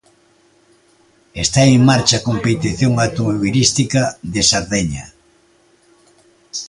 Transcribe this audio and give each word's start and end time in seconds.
E 1.37 1.37
esta 1.45 1.59
en 1.73 1.79
marcha 1.89 2.15
a 2.17 2.25
competición 2.29 2.93
automobilística 3.05 4.01
de 4.33 4.41
Sardeña. 4.49 5.05